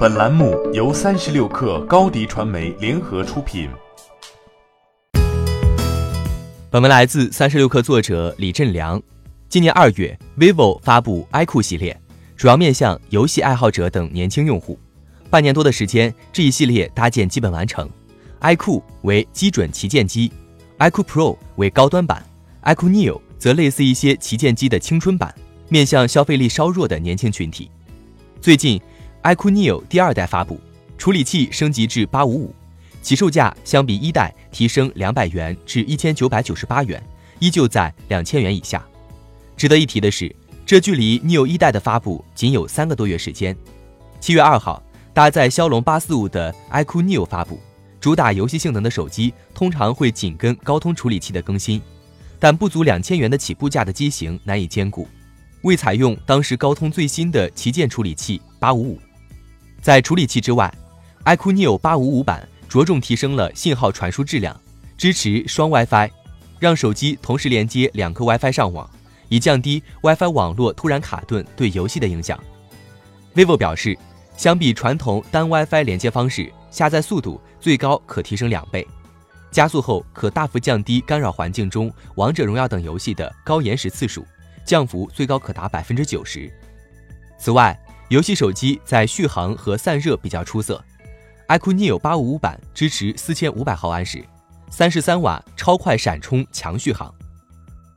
[0.00, 3.68] 本栏目由三十六氪高低传媒联合出品。
[6.70, 8.98] 本文来自三十六氪作者李振良。
[9.50, 12.00] 今年二月，vivo 发布 iQOO 系列，
[12.34, 14.78] 主要面向游戏爱好者等年轻用户。
[15.28, 17.86] 半年多的时间，这一系列搭建基本完成。
[18.40, 20.32] iQOO 为基准旗舰机
[20.78, 22.24] ，iQOO Pro 为高端版
[22.62, 25.34] ，iQOO Neo 则类似一些旗舰机的青春版，
[25.68, 27.70] 面向消费力稍弱的年轻群体。
[28.40, 28.80] 最近。
[29.22, 30.58] iQOO Neo 第二代发布，
[30.96, 32.54] 处理器升级至八五五，
[33.02, 37.02] 起售价相比一代提升两百元至一千九百九十八元，
[37.38, 38.82] 依旧在两千元以下。
[39.58, 40.34] 值得一提的是，
[40.64, 43.54] 这距离 Neo 一代的发布仅有三个多月时间。
[44.20, 47.60] 七月二号，搭载骁龙八四五的 iQOO Neo 发布，
[48.00, 51.82] 主打游戏性能的手机通常会紧跟高通处理器的更新，
[52.38, 55.06] 但不足两千元的起步价的机型难以兼顾，
[55.60, 58.98] 未采用当时高通最新的旗舰处理器八五五。
[59.80, 60.72] 在处理器之外
[61.24, 64.58] ，iQOO Neo 八五五版着重提升了信号传输质量，
[64.96, 66.10] 支持双 WiFi，
[66.58, 68.88] 让手机同时连接两个 WiFi 上网，
[69.28, 72.38] 以降低 WiFi 网络突然卡顿对游戏的影响。
[73.34, 73.96] vivo 表示，
[74.36, 78.86] 相比传统单 WiFi 连接方式，下载速度最高可提升两倍，
[79.50, 84.26] 加速后可大幅降低干扰环境中王者荣耀等游戏的高延时次数，
[84.64, 86.52] 降幅最高可达百分之九十。
[87.38, 87.78] 此外，
[88.10, 90.84] 游戏手机在续航和散热比较出色
[91.46, 94.20] ，iQOO Neo 八五五版支持四千五百毫安时，
[94.68, 97.14] 三十三瓦超快闪充强续航。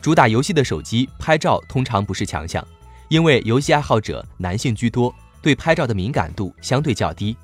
[0.00, 2.66] 主打游戏的手机拍照通常不是强项，
[3.10, 7.36] 因为游戏爱好者男性居多，对拍照的敏感度相对较低。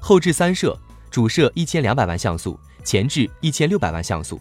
[0.00, 0.74] 后置三摄，
[1.10, 4.40] 主摄一千两百万像素，前置一千六百万像素。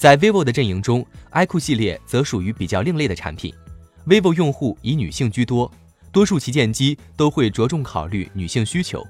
[0.00, 3.52] 在 vivo 的阵营中，iQOO 系列则属于比较另类的产品
[4.06, 5.70] ，vivo 用户以女性居多。
[6.10, 9.06] 多数旗舰机都会着重考虑女性需求，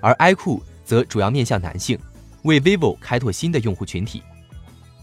[0.00, 1.98] 而 iQOO 则主要面向男性，
[2.42, 4.22] 为 vivo 开拓新的用户群体。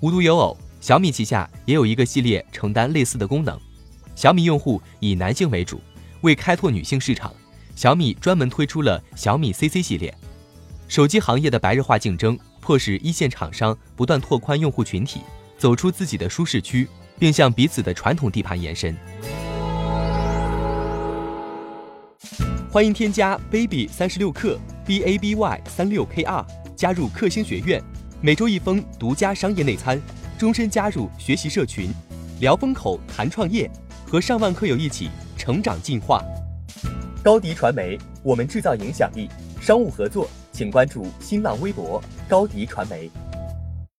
[0.02, 3.60] 无独有偶，小米旗下也有一个系列承担类似的功能。
[4.16, 5.82] 小米用户以男性为主，
[6.22, 7.34] 为开拓女性市场，
[7.76, 10.14] 小米专门推出了小米 CC 系列。
[10.88, 15.22] 手机行业的白热化竞争，迫使一线厂商不断拓宽用户群体，
[15.58, 16.88] 走出自己的舒适区，
[17.20, 18.96] 并向彼此的传统地盘延伸。
[22.76, 27.82] 欢迎添加 baby 三十六克 b a b y 三六 k r 加入克星学院，
[28.20, 29.98] 每周一封独家商业内参，
[30.38, 31.90] 终身加入学习社群，
[32.42, 33.72] 聊风口谈创业，
[34.06, 36.22] 和上万课友一起成长进化。
[37.24, 39.30] 高迪传媒，我们制造影响力。
[39.62, 43.10] 商务合作，请关注新浪微博高迪传媒。